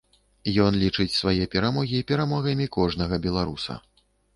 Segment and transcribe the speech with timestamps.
[0.67, 3.83] Ён лічыць свае перамогі перамогамі кожнага беларуса.